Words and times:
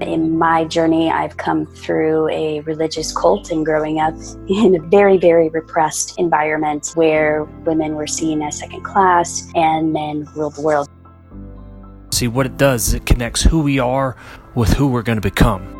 In 0.00 0.38
my 0.38 0.64
journey, 0.64 1.10
I've 1.10 1.36
come 1.36 1.66
through 1.66 2.28
a 2.30 2.60
religious 2.60 3.12
cult 3.12 3.50
and 3.50 3.64
growing 3.64 4.00
up 4.00 4.14
in 4.48 4.74
a 4.74 4.80
very, 4.88 5.18
very 5.18 5.48
repressed 5.50 6.18
environment 6.18 6.92
where 6.94 7.44
women 7.64 7.94
were 7.94 8.06
seen 8.06 8.42
as 8.42 8.58
second 8.58 8.82
class 8.82 9.46
and 9.54 9.92
men 9.92 10.26
ruled 10.34 10.54
the 10.54 10.62
world. 10.62 10.88
See, 12.12 12.28
what 12.28 12.46
it 12.46 12.56
does 12.56 12.88
is 12.88 12.94
it 12.94 13.06
connects 13.06 13.42
who 13.42 13.60
we 13.62 13.78
are 13.78 14.16
with 14.54 14.72
who 14.72 14.88
we're 14.88 15.02
going 15.02 15.18
to 15.18 15.22
become 15.22 15.79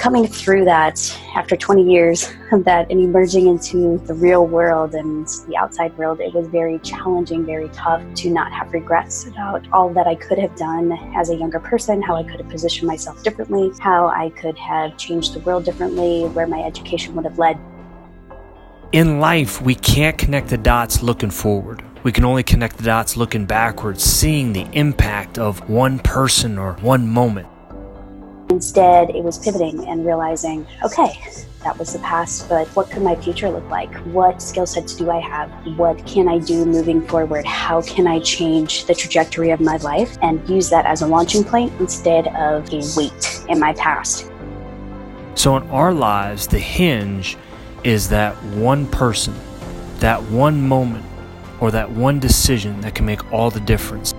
coming 0.00 0.26
through 0.26 0.64
that 0.64 0.98
after 1.34 1.54
20 1.54 1.82
years 1.82 2.32
of 2.52 2.64
that 2.64 2.90
and 2.90 2.98
emerging 2.98 3.46
into 3.46 3.98
the 4.06 4.14
real 4.14 4.46
world 4.46 4.94
and 4.94 5.28
the 5.46 5.54
outside 5.58 5.96
world, 5.98 6.20
it 6.20 6.32
was 6.32 6.46
very 6.46 6.78
challenging, 6.78 7.44
very 7.44 7.68
tough 7.68 8.02
to 8.14 8.30
not 8.30 8.50
have 8.50 8.72
regrets 8.72 9.26
about 9.26 9.62
all 9.74 9.92
that 9.92 10.06
I 10.06 10.14
could 10.14 10.38
have 10.38 10.56
done 10.56 10.92
as 11.14 11.28
a 11.28 11.36
younger 11.36 11.60
person, 11.60 12.00
how 12.00 12.16
I 12.16 12.22
could 12.22 12.40
have 12.40 12.48
positioned 12.48 12.88
myself 12.88 13.22
differently, 13.22 13.72
how 13.78 14.08
I 14.08 14.30
could 14.30 14.56
have 14.56 14.96
changed 14.96 15.34
the 15.34 15.40
world 15.40 15.66
differently, 15.66 16.24
where 16.28 16.46
my 16.46 16.62
education 16.62 17.14
would 17.16 17.26
have 17.26 17.38
led. 17.38 17.58
In 18.92 19.20
life, 19.20 19.60
we 19.60 19.74
can't 19.74 20.16
connect 20.16 20.48
the 20.48 20.56
dots 20.56 21.02
looking 21.02 21.30
forward. 21.30 21.84
We 22.04 22.10
can 22.10 22.24
only 22.24 22.42
connect 22.42 22.78
the 22.78 22.84
dots 22.84 23.18
looking 23.18 23.44
backwards, 23.44 24.02
seeing 24.02 24.54
the 24.54 24.66
impact 24.72 25.38
of 25.38 25.68
one 25.68 25.98
person 25.98 26.56
or 26.56 26.72
one 26.80 27.06
moment. 27.06 27.48
Instead, 28.60 29.08
it 29.16 29.24
was 29.24 29.38
pivoting 29.38 29.88
and 29.88 30.04
realizing, 30.04 30.66
okay, 30.84 31.18
that 31.64 31.78
was 31.78 31.94
the 31.94 31.98
past, 32.00 32.46
but 32.46 32.68
what 32.76 32.90
could 32.90 33.00
my 33.00 33.16
future 33.16 33.48
look 33.48 33.66
like? 33.70 33.90
What 34.08 34.42
skill 34.42 34.66
sets 34.66 34.94
do 34.94 35.10
I 35.10 35.18
have? 35.18 35.50
What 35.78 36.06
can 36.06 36.28
I 36.28 36.36
do 36.40 36.66
moving 36.66 37.00
forward? 37.08 37.46
How 37.46 37.80
can 37.80 38.06
I 38.06 38.20
change 38.20 38.84
the 38.84 38.94
trajectory 38.94 39.48
of 39.50 39.62
my 39.62 39.78
life 39.78 40.18
and 40.20 40.46
use 40.46 40.68
that 40.68 40.84
as 40.84 41.00
a 41.00 41.06
launching 41.06 41.42
point 41.42 41.72
instead 41.80 42.26
of 42.36 42.70
a 42.70 42.82
weight 42.98 43.42
in 43.48 43.58
my 43.58 43.72
past? 43.72 44.30
So, 45.36 45.56
in 45.56 45.62
our 45.70 45.94
lives, 45.94 46.46
the 46.46 46.58
hinge 46.58 47.38
is 47.82 48.10
that 48.10 48.34
one 48.42 48.86
person, 48.88 49.32
that 50.00 50.22
one 50.24 50.60
moment, 50.60 51.06
or 51.62 51.70
that 51.70 51.90
one 51.90 52.20
decision 52.20 52.82
that 52.82 52.94
can 52.94 53.06
make 53.06 53.32
all 53.32 53.50
the 53.50 53.60
difference. 53.60 54.12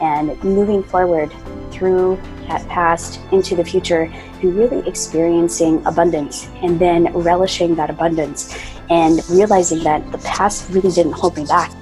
And 0.00 0.42
moving 0.42 0.82
forward 0.82 1.32
through 1.74 2.20
that 2.48 2.66
past 2.68 3.20
into 3.32 3.56
the 3.56 3.64
future 3.64 4.02
and 4.02 4.54
really 4.54 4.86
experiencing 4.88 5.84
abundance 5.86 6.48
and 6.62 6.78
then 6.78 7.12
relishing 7.12 7.74
that 7.74 7.90
abundance 7.90 8.56
and 8.90 9.28
realizing 9.28 9.82
that 9.82 10.10
the 10.12 10.18
past 10.18 10.70
really 10.70 10.90
didn't 10.90 11.12
hold 11.12 11.36
me 11.36 11.44
back. 11.46 11.72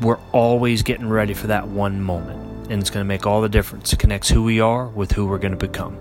We're 0.00 0.18
always 0.32 0.82
getting 0.82 1.08
ready 1.08 1.34
for 1.34 1.48
that 1.48 1.66
one 1.66 2.00
moment, 2.00 2.70
and 2.70 2.80
it's 2.80 2.88
going 2.90 3.04
to 3.04 3.08
make 3.08 3.26
all 3.26 3.40
the 3.40 3.48
difference. 3.48 3.92
It 3.92 3.98
connects 3.98 4.28
who 4.28 4.42
we 4.44 4.60
are 4.60 4.86
with 4.88 5.12
who 5.12 5.26
we're 5.26 5.38
going 5.38 5.58
to 5.58 5.66
become. 5.66 5.96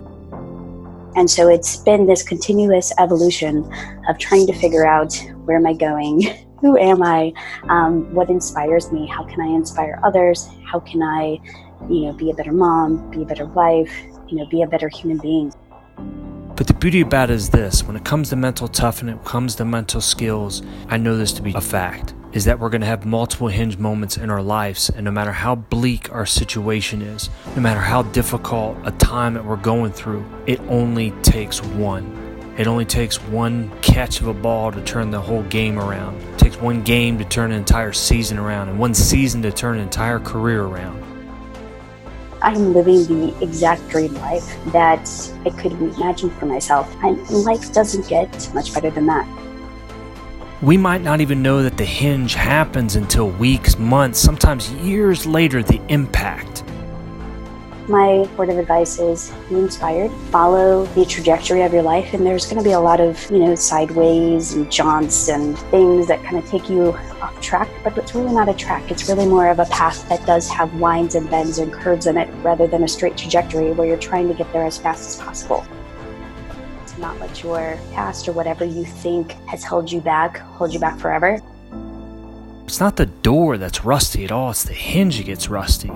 And 1.16 1.30
so 1.30 1.50
it's 1.50 1.78
been 1.78 2.06
this 2.06 2.22
continuous 2.22 2.94
evolution 3.00 3.68
of 4.08 4.20
trying 4.20 4.46
to 4.48 4.54
figure 4.54 4.86
out 4.86 5.16
where 5.46 5.58
am 5.58 5.66
I 5.66 5.74
going? 5.74 6.28
Who 6.62 6.78
am 6.78 7.04
I? 7.04 7.34
Um, 7.70 8.14
what 8.14 8.30
inspires 8.30 8.92
me? 8.92 9.08
How 9.08 9.24
can 9.24 9.42
I 9.42 9.48
inspire 9.48 10.00
others? 10.04 10.50
How 10.66 10.80
can 10.80 11.04
I 11.04 11.40
you 11.90 12.06
know, 12.06 12.14
be 12.14 12.30
a 12.30 12.34
better 12.34 12.52
mom, 12.52 13.10
be 13.12 13.22
a 13.22 13.26
better 13.26 13.46
wife, 13.46 13.92
you 14.28 14.38
know, 14.38 14.46
be 14.48 14.62
a 14.62 14.68
better 14.68 14.90
human 14.90 15.18
being. 15.18 15.54
But 16.56 16.66
the 16.66 16.74
beauty 16.74 17.02
about 17.02 17.30
it 17.30 17.36
is 17.36 17.50
this 17.50 17.84
when 17.84 17.96
it 17.96 18.04
comes 18.04 18.30
to 18.30 18.36
mental 18.36 18.68
toughness, 18.68 19.14
when 19.14 19.20
it 19.20 19.26
comes 19.26 19.56
to 19.56 19.66
mental 19.66 20.02
skills, 20.02 20.64
I 20.88 20.98
know 20.98 21.16
this 21.16 21.32
to 21.34 21.42
be 21.42 21.54
a 21.54 21.62
fact 21.62 22.14
is 22.34 22.46
that 22.46 22.60
we're 22.60 22.70
going 22.70 22.82
to 22.82 22.88
have 22.88 23.06
multiple 23.06 23.48
hinge 23.48 23.78
moments 23.78 24.18
in 24.18 24.30
our 24.30 24.42
lives. 24.42 24.90
And 24.90 25.06
no 25.06 25.12
matter 25.12 25.32
how 25.32 25.56
bleak 25.56 26.12
our 26.12 26.26
situation 26.26 27.02
is, 27.02 27.30
no 27.56 27.62
matter 27.62 27.80
how 27.80 28.04
difficult 28.04 28.78
a 28.84 28.92
time 28.92 29.34
that 29.36 29.46
we're 29.46 29.56
going 29.56 29.92
through, 29.92 30.26
it 30.46 30.60
only 30.68 31.12
takes 31.22 31.64
one. 31.64 32.27
It 32.58 32.66
only 32.66 32.86
takes 32.86 33.22
one 33.22 33.72
catch 33.82 34.20
of 34.20 34.28
a 34.28 34.34
ball 34.34 34.72
to 34.72 34.82
turn 34.82 35.12
the 35.12 35.22
whole 35.22 35.44
game 35.44 35.78
around. 35.78 36.20
It 36.34 36.40
takes 36.40 36.60
one 36.60 36.82
game 36.82 37.20
to 37.20 37.26
turn 37.26 37.52
an 37.52 37.58
entire 37.58 37.94
season 37.94 38.40
around, 38.40 38.70
and 38.70 38.80
one 38.80 38.96
season 38.96 39.44
to 39.44 39.52
turn 39.52 39.78
an 39.78 39.84
entire 39.84 40.20
career 40.20 40.64
around. 40.64 41.04
I'm 42.42 42.74
living 42.74 43.06
the 43.06 43.44
exact 43.44 43.88
dream 43.90 44.14
life 44.16 44.58
that 44.72 45.08
I 45.46 45.52
could 45.52 45.74
imagine 45.74 46.32
for 46.32 46.48
myself. 46.48 46.92
And 47.04 47.30
life 47.30 47.72
doesn't 47.74 48.08
get 48.08 48.52
much 48.56 48.74
better 48.74 48.90
than 48.90 49.06
that. 49.06 49.28
We 50.64 50.78
might 50.78 51.04
not 51.04 51.22
even 51.22 51.44
know 51.44 51.62
that 51.62 51.78
the 51.78 51.86
hinge 51.86 52.34
happens 52.34 52.96
until 52.96 53.30
weeks, 53.30 53.78
months, 53.78 54.20
sometimes 54.20 54.72
years 54.72 55.28
later, 55.28 55.62
the 55.62 55.80
impact. 55.90 56.64
My 57.88 58.28
word 58.36 58.50
of 58.50 58.58
advice 58.58 59.00
is 59.00 59.32
be 59.48 59.56
inspired, 59.56 60.12
follow 60.30 60.86
the 60.88 61.06
trajectory 61.06 61.62
of 61.62 61.72
your 61.72 61.84
life, 61.84 62.14
and 62.14 62.26
there's 62.26 62.46
going 62.46 62.58
to 62.58 62.64
be 62.64 62.74
a 62.74 62.80
lot 62.80 63.00
of, 63.00 63.32
you 63.32 63.40
know, 63.40 63.56
sideways 63.56 64.52
and 64.52 64.70
jaunts 64.70 65.30
and 65.30 65.58
things 65.72 66.08
that 66.08 66.22
kind 66.22 66.36
of 66.36 66.46
take 66.50 66.70
you 66.70 66.92
off 67.22 67.40
track, 67.40 67.70
but 67.86 67.98
it's 67.98 68.14
really 68.14 68.34
not 68.34 68.50
a 68.50 68.54
track. 68.54 68.92
It's 68.92 69.08
really 69.08 69.26
more 69.26 69.48
of 69.48 69.60
a 69.60 69.66
path 69.68 70.08
that 70.10 70.26
does 70.26 70.50
have 70.50 70.74
winds 70.82 71.16
and 71.16 71.30
bends 71.30 71.60
and 71.60 71.72
curves 71.72 72.08
in 72.08 72.18
it 72.18 72.28
rather 72.44 72.68
than 72.68 72.84
a 72.84 72.90
straight 72.90 73.16
trajectory 73.16 73.72
where 73.72 73.88
you're 73.88 73.96
trying 73.96 74.28
to 74.28 74.34
get 74.34 74.52
there 74.52 74.66
as 74.66 74.78
fast 74.78 75.08
as 75.08 75.26
possible. 75.26 75.66
Not 77.00 77.18
let 77.22 77.42
your 77.42 77.80
past 77.94 78.28
or 78.28 78.34
whatever 78.34 78.66
you 78.66 78.84
think 78.84 79.32
has 79.48 79.64
held 79.64 79.90
you 79.90 80.02
back 80.02 80.40
hold 80.40 80.74
you 80.74 80.80
back 80.80 81.00
forever. 81.00 81.42
It's 82.66 82.82
not 82.82 82.98
the 82.98 83.06
door 83.06 83.58
that's 83.58 83.86
rusty 83.86 84.26
at 84.26 84.32
all, 84.34 84.50
it's 84.50 84.64
the 84.64 84.74
hinge 84.74 85.20
that 85.20 85.24
gets 85.24 85.48
rusty. 85.48 85.90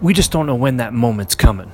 We 0.00 0.14
just 0.14 0.30
don't 0.30 0.46
know 0.46 0.54
when 0.54 0.76
that 0.76 0.94
moment's 0.94 1.34
coming. 1.34 1.72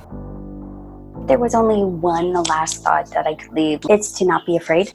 There 1.27 1.37
was 1.37 1.53
only 1.53 1.83
one 1.83 2.33
last 2.33 2.83
thought 2.83 3.11
that 3.11 3.27
I 3.27 3.35
could 3.35 3.53
leave. 3.53 3.81
It's 3.87 4.11
to 4.13 4.25
not 4.25 4.45
be 4.47 4.57
afraid. 4.57 4.93